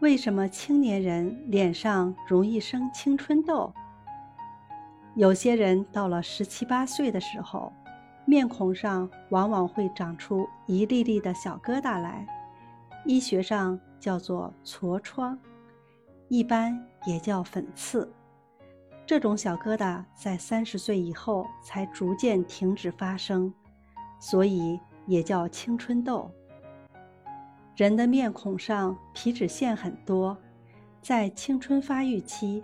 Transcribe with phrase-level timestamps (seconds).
[0.00, 3.72] 为什么青年人脸上容易生青春痘？
[5.16, 7.72] 有些人到了十七八岁的时候，
[8.24, 12.24] 面孔上往往会长出一粒粒的小疙瘩来，
[13.04, 15.36] 医学上叫做痤疮，
[16.28, 18.08] 一般也叫粉刺。
[19.04, 23.52] 这种小疙瘩在三十岁以后才逐渐停止发生，
[24.20, 24.78] 所以
[25.08, 26.30] 也叫青春痘。
[27.78, 30.36] 人的面孔上皮脂腺很多，
[31.00, 32.60] 在青春发育期，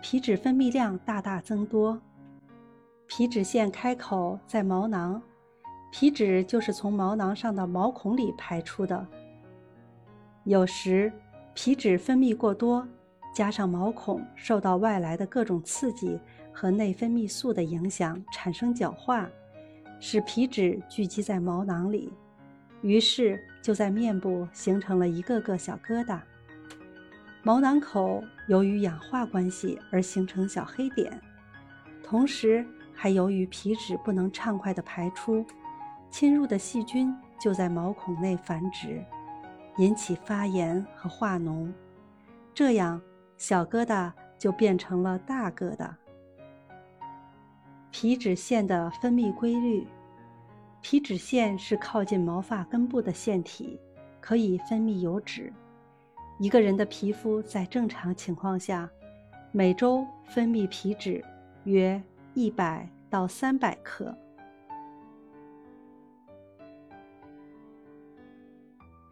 [0.00, 2.00] 皮脂分泌量大大增多。
[3.06, 5.20] 皮脂腺开口在毛囊，
[5.92, 9.06] 皮脂就是从毛囊上的毛孔里排出的。
[10.44, 11.12] 有时
[11.52, 12.88] 皮脂分泌过多。
[13.34, 16.18] 加上毛孔受到外来的各种刺激
[16.50, 19.28] 和内分泌素的影响，产生角化，
[20.00, 22.10] 使皮脂聚集在毛囊里，
[22.82, 26.20] 于是就在面部形成了一个个小疙瘩。
[27.42, 31.20] 毛囊口由于氧化关系而形成小黑点，
[32.02, 35.44] 同时还由于皮脂不能畅快地排出，
[36.10, 39.04] 侵入的细菌就在毛孔内繁殖，
[39.78, 41.72] 引起发炎和化脓，
[42.54, 43.00] 这样。
[43.36, 45.90] 小疙瘩就变成了大疙瘩。
[47.92, 49.86] 皮脂腺的分泌规律，
[50.80, 53.78] 皮脂腺是靠近毛发根部的腺体，
[54.20, 55.52] 可以分泌油脂。
[56.38, 58.88] 一个人的皮肤在正常情况下，
[59.50, 61.22] 每周分泌皮脂
[61.64, 62.00] 约
[62.34, 64.16] 一百到三百克。